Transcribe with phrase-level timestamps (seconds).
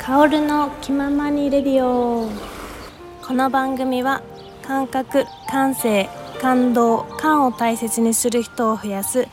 [0.00, 2.26] カオルの気ままにレディオ。
[3.22, 4.22] この番組は
[4.66, 6.08] 感覚感性
[6.40, 9.28] 感動感を大切にする人を増やす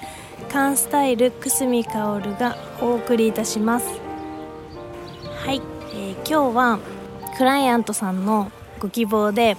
[0.52, 3.88] カンスタイル久住薫がお送りいたします。
[5.38, 5.62] はい、
[5.94, 6.80] えー、今日は
[7.38, 9.56] クライアントさんのご希望で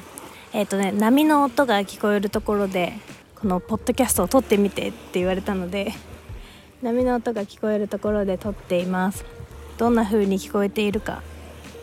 [0.53, 2.93] えっ、ー、とね波の音が聞こえるところで
[3.35, 5.95] このポッドキャストを撮ってみてって言われたので
[6.83, 9.38] 波の音が聞こえるところで撮っています。
[9.79, 11.23] どんな風に聞こえているか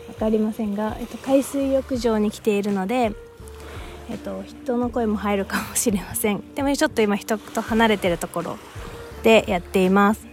[0.08, 3.12] 分かりませんが、えっと、海水浴場に来ているので、
[4.10, 6.54] えっと、人の声も入るかもしれません。
[6.54, 8.58] でもちょっと今人と離れてるところ
[9.22, 10.26] でやっています。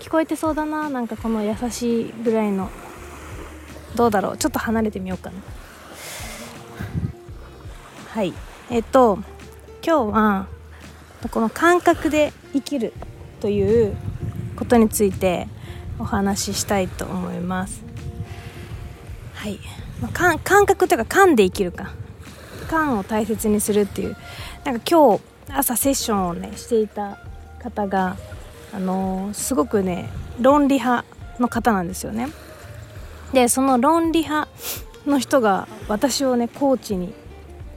[0.00, 2.70] 聞こえてそうだななんかこの優しいぐらいの
[3.96, 5.36] どうだろうちょっと離れてみようかな。
[8.10, 8.34] はい。
[8.70, 9.18] えっと
[9.84, 10.46] 今日は
[11.30, 12.92] この感覚で生きる
[13.40, 13.96] という
[14.56, 15.48] ことについて
[16.02, 17.82] お話ししたいと思います。
[19.34, 19.58] はい、
[20.00, 21.94] まあ、感感覚というか感で生きるか。
[22.68, 24.16] 感を大切にするっていう。
[24.64, 27.18] なんか今日朝セッションをねしていた
[27.60, 28.16] 方が
[28.72, 30.08] あのー、すごくね
[30.40, 31.04] 論理派
[31.38, 32.28] の方なんですよね。
[33.32, 34.50] でその論理派
[35.06, 37.14] の人が私をねコーチに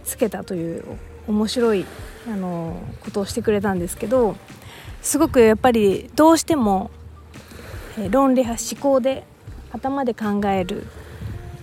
[0.04, 0.84] つけたという
[1.28, 1.86] 面白い
[2.28, 4.36] あのことをしてくれたんですけど
[5.02, 6.92] すごくやっぱりどうしても
[8.10, 9.24] 論理派思考で
[9.72, 10.88] 頭で考える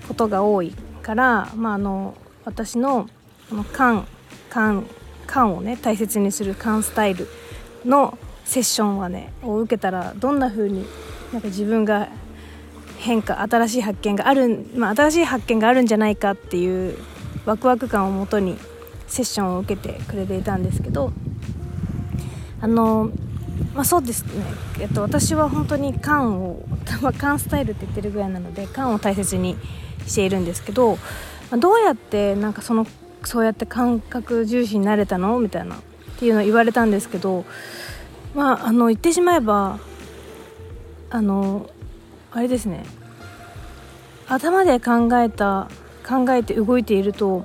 [0.09, 3.09] ことが多いから、まあ、あの私の
[3.49, 4.07] この感
[4.51, 4.87] 感
[5.27, 7.29] 感をね大切にする感スタイル
[7.85, 10.85] のセッションはねを受けたらどんな風に
[11.33, 12.09] なんか自分が
[12.99, 16.99] 変化新しい発見がある、まあ、新しい発見があるんじゃないかっていう
[17.45, 18.57] ワクワク感をもとに
[19.09, 21.13] セッションを受けてくれていたんですけど
[22.61, 23.11] あの
[23.75, 24.45] まあ、そうですね、
[24.81, 26.63] えっと、私は本当に缶を、
[27.01, 29.57] まあ、缶スタイルって言ってるぐらいなので缶を大切に
[30.07, 30.99] しているんですけど、ま
[31.53, 32.87] あ、どうやってなんかその
[33.25, 35.39] そうやって感覚重視になれたの？
[35.39, 35.79] みたいなっ
[36.19, 37.45] ていうのを言われたんですけど
[38.35, 39.79] まああの言ってしまえば
[41.11, 41.71] あの
[42.33, 42.85] あれですね。
[44.29, 45.69] 頭で考えた
[46.09, 47.45] 考えて動いていると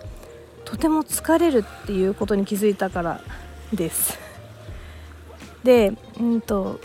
[0.63, 3.21] とても疲れるっていうことに気づいたから
[3.73, 4.17] です。
[5.63, 6.79] で、うんと、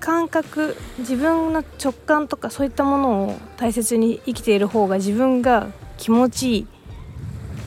[0.00, 6.66] 感覚自分の直感とかそういったものを大切に生きている方が自分が気持ちいい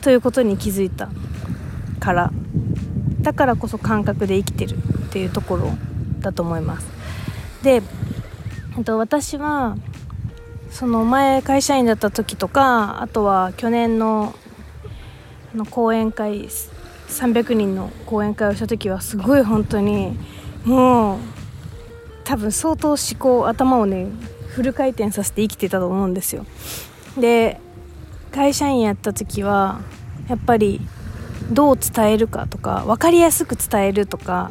[0.02, 1.08] ということに気づいた
[2.00, 2.32] から。
[3.20, 4.80] だからこそ感覚で生きてるっ
[5.10, 5.70] ていうところ
[6.20, 6.88] だと思います。
[7.62, 7.82] で、
[8.76, 9.76] えっと、私は
[10.70, 14.34] その前会社員だった時とかあとは去年の
[15.54, 16.46] の講演会
[17.08, 20.16] 300人の講演会をした時はすごい本当に
[20.68, 21.18] もう
[22.24, 24.06] 多分相当思考頭をね
[24.48, 26.44] フル回転させて生きてたと思うんですよ。
[27.18, 27.58] で
[28.32, 29.80] 会社員やった時は
[30.28, 30.82] やっぱり
[31.50, 34.50] どう伝えるかとか分かりやすく伝えるとか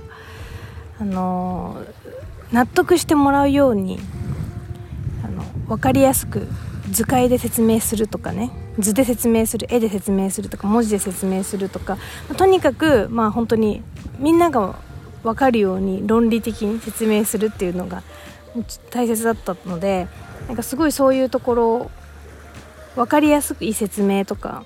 [1.00, 1.84] あの
[2.52, 4.00] 納得してもらうように
[5.24, 6.48] あの分かりやすく
[6.90, 8.50] 図解で説明するとかね
[8.80, 12.00] 図で説明する絵で説明するとか文字で説明するとか
[12.38, 13.84] とにかくまあ本当に
[14.18, 14.80] みんなが
[15.24, 18.04] 分かるように論理的に説明するっていうのが
[18.90, 20.08] 大切だったので
[20.48, 21.92] なんかすごいそういうところ
[22.96, 24.64] 分かりやすくいい説明とか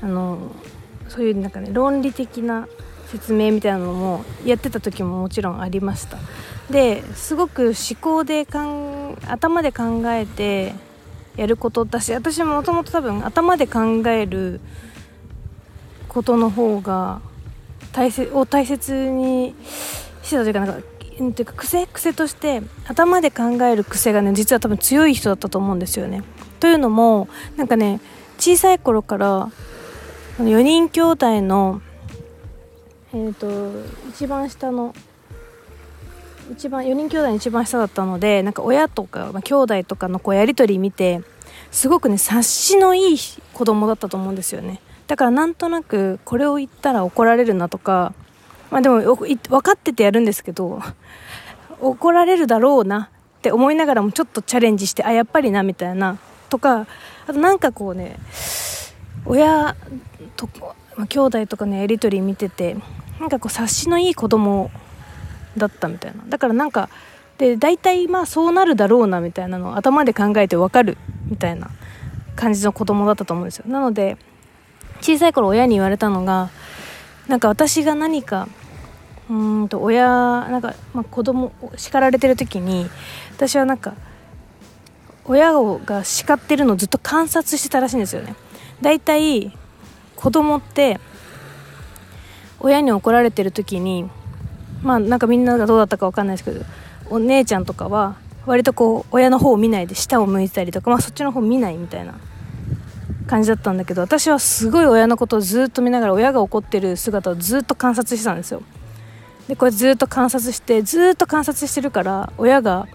[0.00, 0.38] あの
[1.08, 2.68] そういうなんかね論理的な
[3.06, 6.18] 説明みたいなのもやってた時ももちろんありました。
[6.70, 10.74] ですごく思考でかん頭で考えて
[11.36, 14.60] やることだし私ももともと多分頭で考える
[16.08, 17.22] ことの方が
[17.92, 19.54] 大切を大切に
[20.22, 20.88] してたというかなんか
[21.32, 26.22] ていうか癖癖として頭で考える癖がね実は多分強い人だったと思うんですよね。
[26.60, 28.00] というのもなんかね
[28.38, 29.50] 小さい頃から
[30.38, 31.82] 4人兄弟の
[33.12, 34.94] えっ、ー、と一番下の
[36.52, 41.20] 一番4人兄弟の一番下だったのでなんか親とか、まあ、兄弟とかのこうやり取り見て
[41.70, 43.18] すごくね察しのいい
[43.52, 48.14] 子供だったと思うんですよねだからなんとなくこれを言ったら怒られるなとか
[48.70, 50.80] まあでも分かっててやるんですけど
[51.80, 56.18] 怒られるだろうなって思いながらもちょっとチャレンジしてあやっぱりなみたいな
[56.50, 56.86] とか
[57.26, 58.16] あとなんかこうね
[59.24, 59.74] 親
[60.36, 60.48] と、
[60.96, 62.76] ま、兄弟とかのやり取り見てて
[63.18, 64.70] なんかこう察しのいい子供
[65.56, 66.22] だったみたいな。
[66.28, 66.88] だからなんか
[67.38, 71.70] で大体まあそうなるだろうなみたいなのを頭で考えて分かるみたいな
[72.36, 73.64] 感じの子供だったと思うんですよ。
[73.68, 74.16] なので
[75.00, 76.50] 小さい頃親に言われたのが
[77.28, 78.48] なんか私が何か
[79.30, 79.34] う
[79.64, 82.88] んと親なんか、まあ、子供叱られてる時に
[83.36, 83.94] 私はなんか
[85.24, 88.34] 親が叱ってるのをずっと観察してたらしいんですよね。
[88.80, 89.54] だいたい
[90.16, 90.98] 子供って
[92.60, 94.08] 親に怒られてる時に
[94.82, 96.64] まあなんかみんながどうだったか分かんないですけど
[97.10, 98.16] お姉ちゃんとかは
[98.46, 102.14] 割とこう親の方を見ないで下を向いてたりとか、まあ、そっちの方見ないみたいな
[103.28, 108.62] 感じだったんだけど私はすごい親のことをずっと見ながら親が怒ってる姿をずっと観察してたんですよ。
[109.46, 112.86] でこれずっと観察してずっと観察してるから親が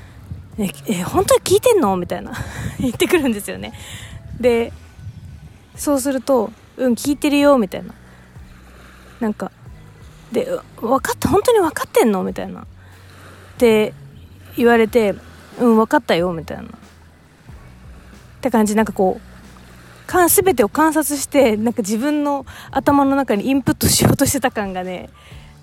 [0.58, 2.32] 「ええ本当に聞いてんの?」みたいな
[2.80, 3.72] 言ってくるんですよね。
[4.40, 4.72] で
[5.76, 7.94] そうすると「うん聞いてるよ」みたいな。
[9.20, 9.52] なんか
[10.32, 10.48] で
[10.80, 12.60] 「分かった本当に分かってんの?」みたいな。
[12.62, 12.64] っ
[13.58, 13.94] て
[14.56, 15.14] 言われて
[15.60, 16.64] 「うん分かったよ」みたいな。
[16.64, 16.66] っ
[18.40, 18.74] て感じ。
[18.74, 19.33] なんかこう
[20.06, 25.10] か全てを観察してなんか自分の頭の中にインプットしようとしてた感がね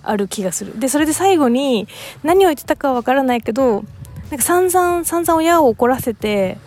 [0.04, 1.88] ある気がするでそれで最後に
[2.24, 3.84] 何を言ってたかわからないけど
[4.32, 6.58] なんか散々散々親を怒らせて、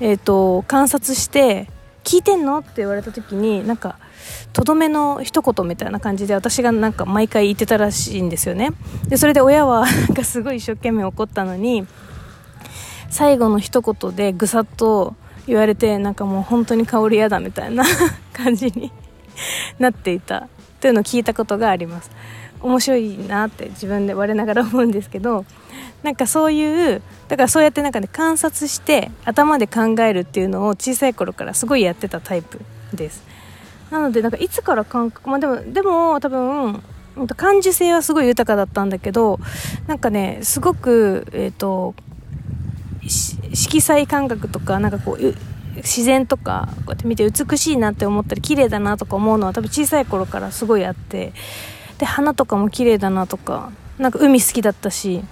[0.00, 1.68] えーと、観察して
[2.04, 3.98] 「聞いてんの?」って言われた時になんか
[4.52, 8.70] とどめの一言みたいな感じで私がなんか毎回言ってたらしいんですよね
[9.08, 11.86] でそれで親は なんかすごい一生懸命怒ったのに
[13.10, 15.14] 最後の一言でぐさっと
[15.48, 17.84] 言われてなんかもう本当に香り嫌だみたいな
[18.32, 18.92] 感じに
[19.78, 20.48] なっていた
[20.80, 22.10] というのを聞いたことがあります。
[22.60, 25.44] 面白いなって自分で我ながら思うんですけど
[26.02, 32.60] なんかそういうだからそうやってなんかね観察して頭で考えるっていうのを小さい頃からすごいやってたタイプ
[32.94, 33.22] です。
[33.90, 36.82] なのでなんかいつから感覚まあでもでも多分
[37.36, 39.40] 感受性はすごい豊かだったんだけど
[39.86, 41.94] なんかねすごくえっ、ー、と
[43.08, 45.34] 色彩感覚とかなんかこう
[45.76, 51.32] 自然とかこうやって見て美しいなって思ったり綺麗だなとか思うのは多分小さい頃からすごいあって
[51.98, 55.22] で花とかも綺麗だなとかなんか海好きだったし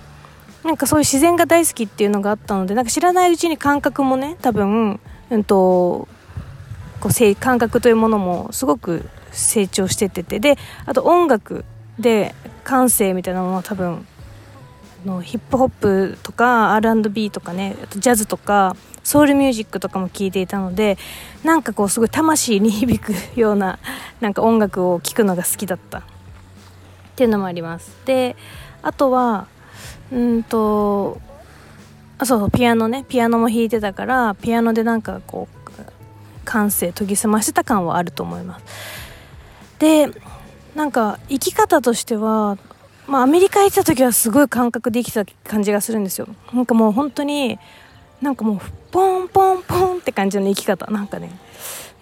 [0.65, 5.01] なんかそういう自然が大好きっていうのがあったのでなんか知らないうちに感覚もね多分、
[5.31, 6.09] うんと、
[7.01, 10.57] こう感覚というものもすごく成長してててで
[10.87, 11.65] あと音楽
[11.99, 12.35] で
[12.65, 14.07] 感性みたいなものは多分
[15.07, 20.99] のヒップホップとか R&B とかねあとジャズとかソウルミュージックとかも聴いていたので
[21.45, 23.79] なんかこうすごい魂に響くような
[24.21, 25.99] なんか音楽を聴くのが好きだった。
[25.99, 26.03] っ
[27.17, 27.97] ていうのもあります。
[28.05, 28.37] で
[28.83, 29.47] あとは
[30.13, 31.19] うんと
[32.19, 33.05] あそうそうピアノね。
[33.09, 35.57] ピアノも弾いてたからピアノでなんかこう
[36.45, 38.65] 感性研ぎ澄ましてた感はあると思います。
[39.79, 40.11] で
[40.75, 42.59] なんか生き方としては
[43.07, 46.27] まあ、アメリカ行った時はすごい感覚できた感じがするんですよ。
[46.53, 47.59] なんかもう本当に
[48.21, 48.61] なんかもう
[48.91, 50.91] ポンポンポンって感じの生き方。
[50.91, 51.31] なんかね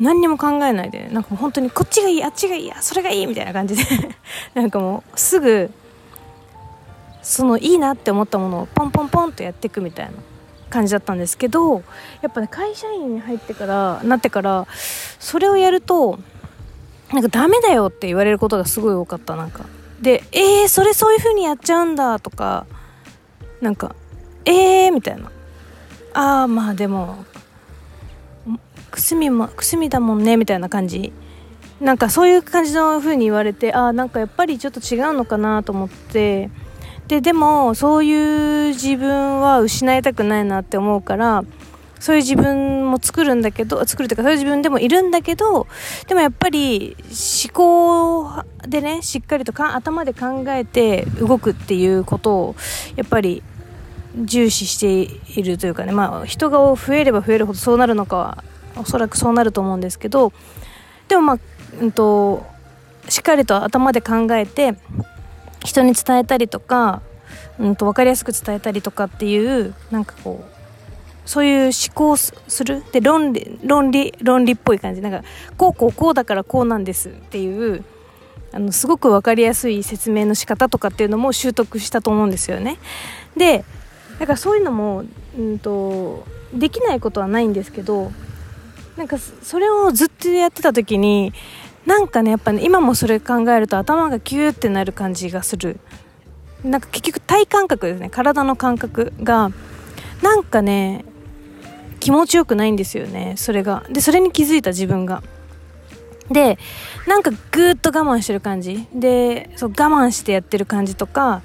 [0.01, 3.85] 何にも考えないでなんかもう本当にこっちがいいあっちがいいあそれがいいみたいな感じで。
[4.55, 5.71] なんかもうすぐ
[7.23, 10.13] そのいいなって思ったものをポンポンポンとやっていくみたいな
[10.71, 11.83] 感じだったんですけど
[12.23, 14.67] やっぱね会社員に入ってからなってから
[15.19, 16.19] それをやると
[17.13, 19.67] なんかダメだよって言われることがすごい多かったなんか。
[20.05, 22.67] で「えー、それそういう風にやっちゃうんだ」とか
[23.61, 23.97] なんか
[24.45, 25.31] 「えー」みたいな
[26.13, 27.25] 「ああまあでも
[28.91, 31.13] くすみもくすみだもんね」みたいな感じ。
[31.81, 36.51] なんかそういう感じの風に言われてああなんかやっぱりちょっと違うのかなと思って。
[37.09, 41.45] ででもそういう自分は失いたくないなって思うから
[42.05, 45.67] そういう自分も作るんだけど作るというかそういう自分でもいるんだけど
[46.07, 52.57] でもやっぱり思考でねしっかりとか頭で考えて動くっていうことを
[52.97, 53.43] やっぱり
[54.23, 58.45] 重視しているというかねまあ人が増えれば増えるほどそうなるのかは
[58.77, 60.35] おそらくそうなると思うんですけど
[61.09, 61.39] でもまあ、
[61.81, 62.45] うんと、
[63.09, 64.75] しっかりと頭で考えて
[65.65, 67.01] 人に伝えたりとか、
[67.59, 70.54] うんと分かりやすく伝えたりとかっていうなんかこう
[71.25, 72.85] そういう思考する？
[72.93, 75.01] で論理論理論理っぽい感じ。
[75.01, 75.23] なんか
[75.57, 77.83] こうこうこうだからこうなんですっていう
[78.53, 82.79] あのすごく分かりやすい説明の仕方とかっていうのも習得したと思うんですよね。
[83.37, 83.65] で
[84.19, 85.05] だからそういうのも、
[85.39, 88.13] うんと、できないことはないんですけど
[88.97, 91.33] なんかそれをずっとやってた時に
[91.87, 95.81] なんかねやっぱね今もそれ考えると頭がキューってなる感じがする。
[96.63, 98.11] なんか結局体感覚ですね。
[98.11, 99.51] 体の感覚が。
[100.23, 101.05] なんかね
[102.05, 103.83] 気持ちよくないんですよねそれが。
[103.89, 105.23] でそれに気づいた自分が。
[106.31, 106.59] で
[107.07, 108.87] なんかぐーっと我慢してる感じ。
[108.93, 111.41] でそう我慢してやってる感じとか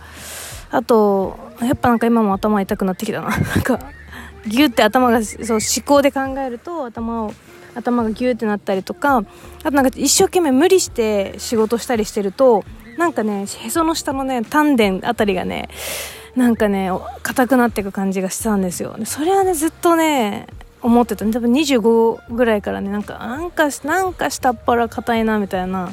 [0.69, 3.29] あとやっぱなんか今も頭痛くなってきたな。
[3.31, 3.79] なんか
[4.47, 7.33] ギュって頭がそう思考で考えると頭を
[7.73, 9.23] 頭がギューってなったりとか
[9.63, 12.65] あとなんか一生懸命無理して仕事したりしてると
[12.97, 15.69] なんかねへその下のね丹田あたりがね
[16.39, 16.89] なんかね
[17.21, 18.95] 硬くなっていく感じがしたんですよ。
[19.03, 20.47] それはねずっとね
[20.81, 21.25] 思ってた。
[21.25, 25.89] 多分25ぐらいからねなんかなんかなんか下っ腹硬いなみたいな。
[25.89, 25.91] っ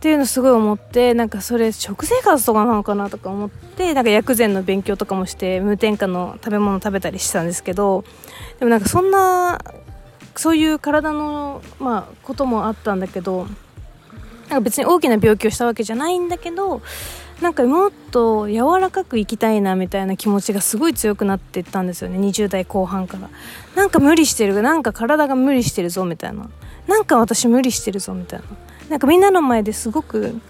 [0.00, 8.02] ていうのすごい思ってなんかそれ食生活とかなのかなとか思ってなんか薬膳の勉強とかもして無添加の食べ物食べたりしてたんですけど
[8.58, 9.60] でもなんかそんな
[10.36, 13.46] そういう体の、まあ、こともあったんだけど
[14.48, 16.80] なんか別に大きな病気をしたわけじゃないんだけど
[17.40, 22.18] なんかもっと柔らかく生きたいなみたいな気持ちがすごい強くなっていったんですよね。
[22.18, 23.30] 20代後半から。
[23.74, 24.60] なんか無理してる。
[24.60, 26.50] なんか体が無理してるぞみたいな。
[26.86, 28.44] なんか私無理してるぞみたいな。
[28.90, 30.40] なんかみんなの前ですごく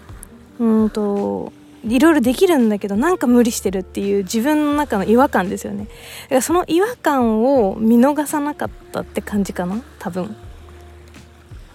[0.59, 1.53] うんと
[1.87, 5.85] いろいろできるんだけどなんか無理してるっていう自分の中の違和感ですよね。
[6.23, 9.81] だからその違和感を見逃さなかったって感じかな。
[9.99, 10.35] 多分。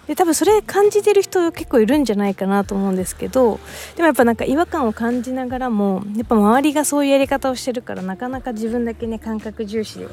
[0.06, 3.58] で多分それ感じてる人結構いるんじゃないかなと思うんですけど
[3.96, 10.06] でもやっぱなんか違和感を感じながらもやっぱ周りがそういうやり方をしてるからなかなか自分だけね感覚重視で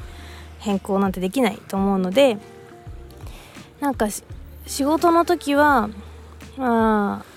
[0.59, 2.37] 変更なんてできないと思うので
[3.79, 4.07] なんか
[4.65, 5.89] 仕事の時は
[6.57, 7.33] まあ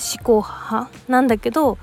[0.00, 1.76] 思考派なんだけど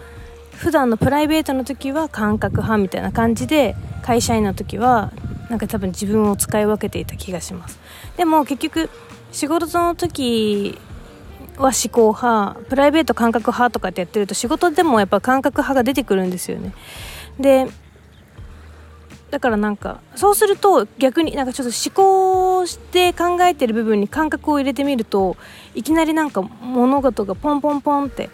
[0.54, 5.12] 普段のプライベートの時は感覚派みたいな感じで会社員の時は
[5.50, 7.80] なんか多分自分を使い分けていた気がします。
[8.18, 8.90] でも結局
[9.38, 10.80] 仕事の時
[11.58, 16.74] は思考派プライベート感覚派とかってやってると仕事でもやっぱ感覚派が出てくるんですよね。
[17.40, 17.68] で
[19.30, 25.38] だからなんかそうすると逆になんかちょっと思考して考えてる部分に感覚を入れてみると
[25.76, 28.32] いきなりなんか物事がポンポンポンって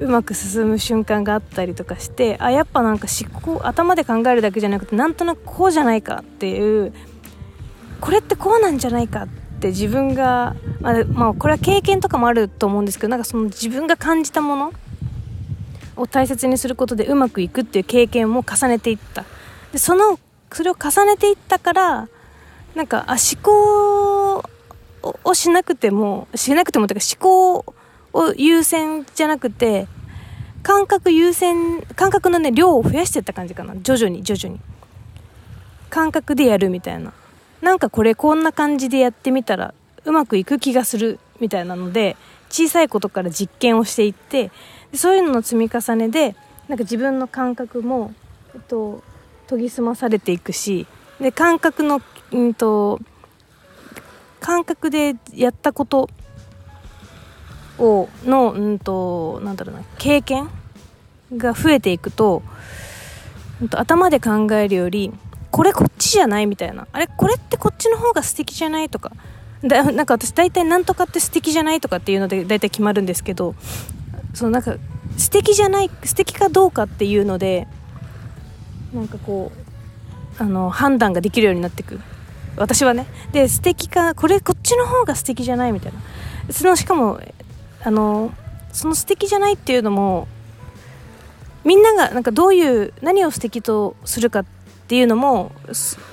[0.00, 6.92] うまく進む瞬間があったりとかしてあやっぱなんか思考頭で考えるだけじゃなくてなんとなくこうじゃないかっていう
[8.00, 14.72] これってこうなんじゃないかって自分が、まあ、まあ、これは経験とかもあると思うんですけどなんかその自分が感じたもの
[15.96, 19.24] を大切にすることでうまくいくっていう経験も重ねていった。
[19.72, 20.18] でその
[20.52, 22.08] それを重ねていったから
[22.74, 24.44] なんかあ思考
[25.02, 27.74] をしなくてもしなくてもというか思考
[28.12, 29.88] を優先じゃなくて
[30.62, 33.74] 感覚優先感覚のね量を増やしていった感じかな。
[33.76, 34.60] 徐々に徐々に。
[35.90, 37.12] 感覚でやるみたいな。
[37.64, 39.72] なんかこれこんな感じでやってみたら
[40.04, 42.14] うまくいく気がするみたいなので
[42.50, 44.52] 小さいことから実験をしていって
[44.92, 46.36] そういうのの積み重ねで
[46.68, 48.12] なんか自分の感覚も、
[48.54, 49.02] えっと、
[49.48, 50.86] 研ぎ澄まされていくし
[51.18, 52.02] で感覚の、
[52.32, 53.00] うんと、
[54.40, 56.10] 感覚でやったこと
[57.78, 60.50] をの、うんと、なんだろうな経験
[61.34, 62.42] が増えていくと、
[63.62, 65.14] うんと、頭で考えるより
[65.54, 66.88] これこっちじゃないみたいな。
[66.90, 69.12] あれこれってこっちの方が素敵じゃないとか。
[69.62, 73.54] だ なんか私大体なんとかって素敵じゃないとかっていうので大体決まるんですけど
[74.34, 74.74] そのなんか
[75.16, 77.68] 素敵じゃない素敵かどうかっていうので
[78.92, 79.52] なんかこ
[80.40, 82.00] うあの判断ができるようになってく。
[82.56, 83.06] 私はね。
[83.30, 86.52] で素敵かこれこっちの方が素敵じゃないみたいな。
[86.52, 87.20] そのしかも
[87.84, 88.32] あの
[88.72, 90.26] その素敵じゃないっていうのも
[91.62, 94.44] みんながなんかどういう何を素敵とするか
[94.84, 95.52] っていうのも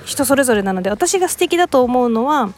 [0.04, 2.52] 人それぞれなので私が素敵だと思うのは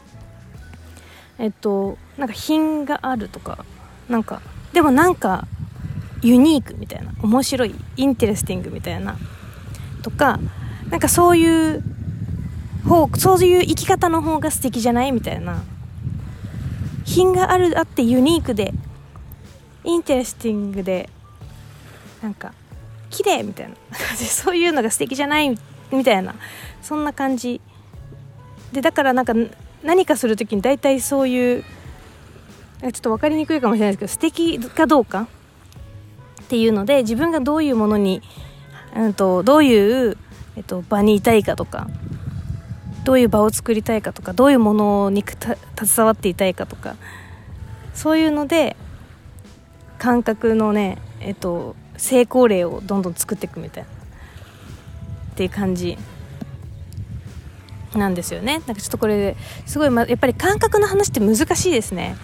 [1.38, 3.64] えっとなんか品があるとか
[4.08, 4.40] なんか
[4.72, 5.46] でもなんか
[6.22, 9.16] ユニークみたいな面白い interesting みたいな
[10.02, 10.38] とか
[10.88, 11.82] なんかそういう
[12.86, 15.12] 方そういう生き方の方が素敵じゃない？
[15.12, 15.62] みたいな
[17.04, 18.72] 品があるあってユニークで
[19.82, 21.08] interesting で
[22.22, 22.52] なんか
[23.10, 23.74] 綺麗みたいな
[24.16, 25.58] そういうのが素敵じゃない？
[25.92, 26.34] みたいな。
[26.82, 27.60] そんな感じ。
[28.72, 29.34] でだからなんか
[29.82, 31.64] 何かする時に大体そういう
[32.82, 35.28] ちょっと分かりにくいかもしれないですけど素敵かどうか。
[36.42, 38.20] っていうので自分がどういうものに
[38.94, 40.16] うんと、どういう、
[40.56, 41.88] えっと、場にいたいかとか
[43.04, 46.96] どういう場を作りたいかとかどういうものに携わっていたいかとか
[47.92, 48.76] そういうので
[49.98, 53.88] 感覚のね、えっと、成功例をどんどん作っていくみたいな。
[55.34, 55.98] っていう感じ
[57.94, 58.62] なんですよね。
[58.66, 59.36] なんかちょっとこれ
[59.66, 62.16] すごい、ま、やっぱり感覚の話って難しいですね。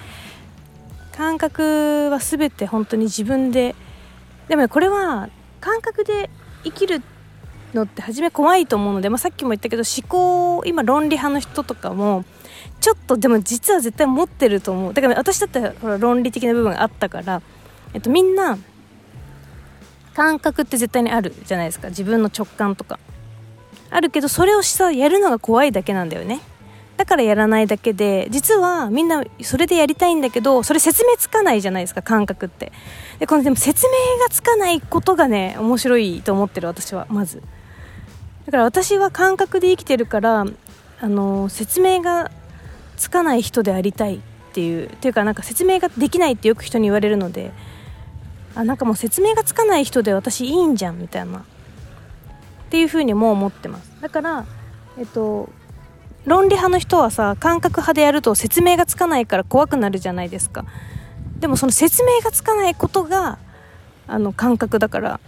[1.16, 3.74] 感覚は全て本当に自分で
[4.48, 5.28] でもこれは
[5.60, 6.30] 感覚で
[6.64, 7.02] 生きる
[7.74, 12.24] のって初め怖いと思うので、まあ、さっきも言ったけど思考今論理派の人とかも
[12.80, 14.94] ちょっとでも実は絶対持ってると思う。
[14.94, 17.42] だから私だってほら論理的な部分があったから、
[17.92, 18.56] えっと、みんな
[20.20, 21.88] 感覚って絶対にあるじゃないですか。
[21.88, 22.98] 自分の直感とか。
[23.88, 26.40] あるけどそれをさやるのが怖いだけなんだよね。
[26.98, 32.70] だからやらないだけで実はみんなそれでやりたいんだけどそれ説明つかないじゃないですか感覚って。
[33.18, 37.06] でこのでも説明がつかないことがね面白いと思ってる私は。
[37.08, 37.42] まず。
[38.44, 40.44] だから私は感覚で生きてるから
[41.00, 42.30] あの説明が
[42.98, 44.20] つかない人でありたいっ
[44.52, 44.86] ていう。
[44.86, 47.52] っていうかなんか説明ができないってよく人に言われるので
[48.54, 51.38] あなんかもう説明がつかない人で私いいんじゃんみたいな。
[51.38, 51.42] っ
[52.70, 53.90] ていうふうにも思ってます。
[54.00, 54.44] だから
[54.98, 55.48] えっと
[56.24, 60.64] 論理派の人はさ感覚派でやると説明がつかないから怖くなるじゃないですか。
[61.38, 63.38] でもその説明がつかないことが
[64.06, 65.20] あの感覚だから。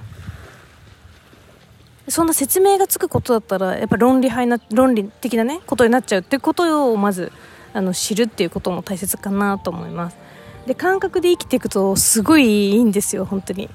[2.08, 7.32] そんな説明がつくことだったらやっぱ論理派な論理的なねことになっちゃうってことをまず
[7.72, 10.16] あの知るっていうことも大切かなと思います。
[10.66, 13.68] で感覚で生きていくとすごいいいんですよ本当に。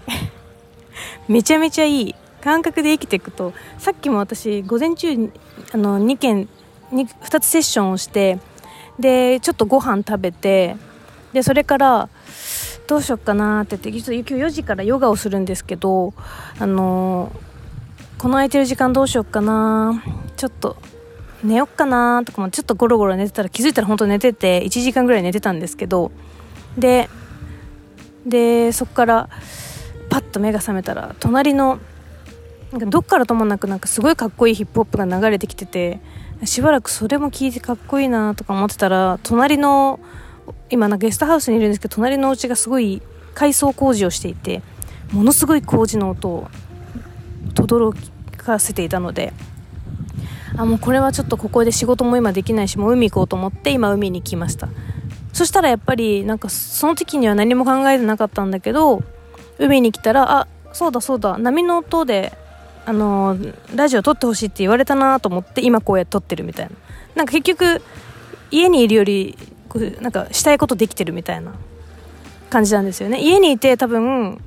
[1.27, 2.15] めちゃめちゃいい。
[2.41, 5.31] 感覚で生きていくとさっきも私午前中
[5.73, 6.47] あの2件
[6.93, 8.39] 2, 2つセッションをして
[8.99, 10.77] でちょっとご飯食べて
[11.33, 12.09] でそれから
[12.87, 16.13] どうしよっかなって言って今日4時からヨガをするんですけど
[16.57, 17.33] あの
[18.17, 20.01] この空いてる時間どうしよっかな
[20.37, 20.77] ちょっと
[21.43, 26.11] 寝よっかなとかもちょっとゴロゴロ寝てたら気づいたら本当寝てて1時間ぐらい寝てたんですけど
[26.77, 27.09] で
[28.25, 29.29] でそこから
[30.09, 31.79] パッと目が覚めたら隣の
[32.71, 35.99] なんかどっからともなくなんかすごいかっこいいヒップホップが流れてきてて
[36.43, 39.99] しばらくそれも聞いてかっこいいなとか思ってたら隣の
[40.69, 43.01] 今なゲストハウスにいるんですけど隣のお家がすごい
[43.33, 44.61] 改装工事をしていて
[45.11, 46.49] ものすごい工事の音を
[47.53, 47.93] 轟
[48.35, 49.33] かせていたので
[50.57, 54.69] あもうこれはちょっとここで仕事も今できないしもう海行こうと思って今海に来ました。
[55.37, 59.03] そしたらやっぱりなんかその時には何も考えてなかったんだけど
[59.59, 62.33] 海に来たらあそうだそうだ波の音で
[62.87, 63.37] あの
[63.75, 66.71] ラジオ撮ってほしいって言われたなと思って今こうやって撮ってるみたいな。
[67.13, 67.83] なんか結局
[68.49, 69.37] 家にいるより
[70.01, 71.53] なんかしたいことできてるみたいな
[72.49, 73.21] 感じなんですよね。
[73.21, 74.41] 家にいて多分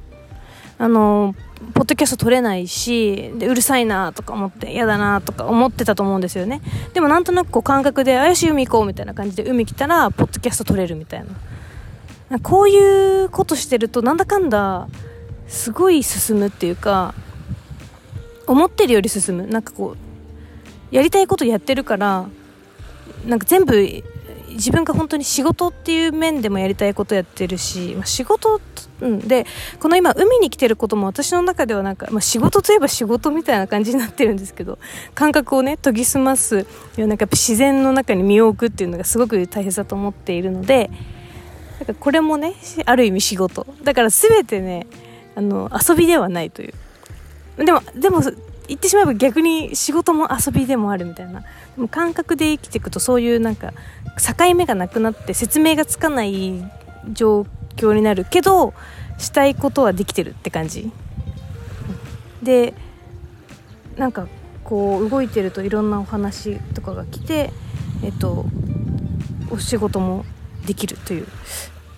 [0.77, 1.37] あの
[1.75, 6.62] ポッドキャスト撮れないしでうるさいなとか思って嫌だなとか思ってたと思うんですよね。
[6.95, 11.25] でもなんとなくこう感覚で「あよし海行こう」みたいな感じで海来たらポッドキャスト撮れるみたい
[12.30, 12.39] な。
[12.39, 14.87] こういうことしてるとなんだかんだ
[15.49, 17.13] すごい進むっていうか
[18.47, 19.47] 思ってるより進む。
[19.47, 19.97] なんかこ
[20.93, 22.26] うやりたいことやってるから
[23.26, 24.02] なんか全部
[24.50, 28.60] 自分が本当に仕事っていう面でもやりたいことやってるし、まあ、仕事、
[29.00, 29.47] うん、で
[29.80, 34.78] この今海に来てることも私の中ではなんか、まあ、仕事といえば仕事みたいな感じになってるんですけど
[35.15, 40.91] 感覚をね研ぎ澄ますなんか自然の中に身を置くっていうのがすごく大切だと思っているので
[41.80, 43.67] だかこれもねある意味仕事。
[43.82, 44.86] だから全てね
[45.34, 47.65] あの遊びではないという。
[47.65, 48.21] でもでも
[48.69, 51.41] 言ってしまえば逆に仕事も遊びでもあるみたいな。
[51.41, 51.47] で
[51.78, 53.73] も感覚で生きていくとそういうなんか
[54.19, 56.63] 境目がなくなって説明がつかない
[57.13, 57.47] 状
[57.77, 58.75] 況になるけど
[59.19, 60.91] したいことはできてるって感じ。
[62.43, 62.75] で
[63.97, 64.27] なんか
[64.65, 67.51] こう動いてるといろんなお話とかが来て
[68.03, 68.47] えっと
[69.51, 70.25] お仕事も
[70.67, 71.27] できるという。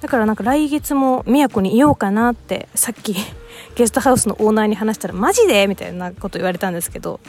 [0.01, 3.15] だからなんか来月も宮古にいようかなってさっき
[3.77, 7.21] ゲストハウスのオーナーに話したらマジでみたいなこと言われたんですけど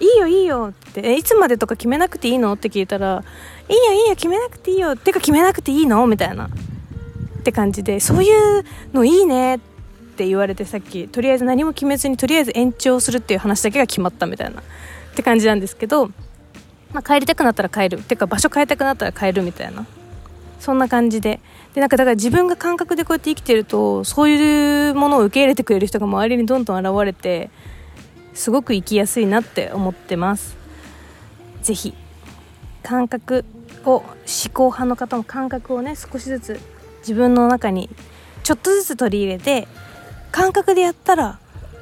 [0.00, 2.52] いいよいいよってえいつまでとか決めなくていいの？
[2.54, 3.22] って聞いたら
[3.68, 6.06] いいよいいよ決めなくていいよってか決めなくていいの？
[6.06, 6.50] みたいなっ
[7.42, 9.58] て感じでそういうのいいねっ
[10.16, 14.62] て言われてさっきとりあえず何も決めずにとりあえず延長するっていう話だけが決まったみたいなっ
[15.14, 16.08] て感じなんですけど、
[16.92, 19.86] まあ、帰りたくなったら帰るっていうか場所変えたくなったら帰るみたいな。
[20.58, 21.40] そんな感じで。
[21.72, 27.48] でなんかだから自分が感覚でこうやって生きてるとそういうものを受け入れてくれる人が周りにどんどん現れて
[28.34, 30.56] すごく生きやすいなって思ってます。
[31.62, 31.94] 是非
[32.82, 33.44] 感覚
[33.84, 34.06] を思
[34.52, 36.60] 考派の方も感覚をね少しずつ
[37.00, 37.90] 自分の中に
[38.42, 39.68] ちょっとずつ取り入れて
[40.32, 41.38] 感覚でやったら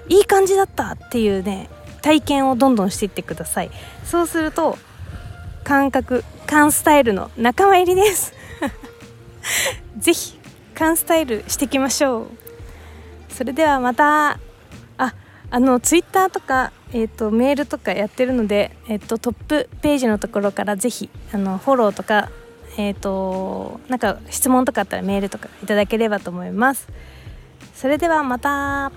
[0.09, 1.69] いい感じだったっていうね
[2.03, 3.71] 体験をどんどんしていってください。
[4.05, 4.79] そうすると
[5.65, 8.33] 感覚感スタイルの仲間入りです。
[9.99, 10.39] ぜひ
[10.75, 12.27] 缶スタイルしていきましょう。
[13.29, 14.39] それではまた。
[15.51, 22.31] あのツイッターとか、えーと、メールとかやってるので、えーと、トップページのところからぜひあのフォローとか
[22.77, 26.89] えっ、ー、となんか質問とかあったらメールとかいただければと思います。
[27.75, 28.93] それではまた。